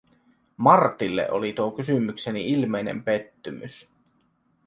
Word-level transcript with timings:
Martille 0.57 1.31
oli 1.31 1.53
tuo 1.53 1.71
kysymykseni 1.71 2.49
ilmeinen 2.51 3.03
pettymys. 3.03 3.93